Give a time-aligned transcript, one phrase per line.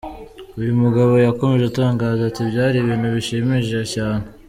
[0.59, 4.23] Uyu mugabo yakomeje atangaza ati ’Byari ibintu bishimishije cyane.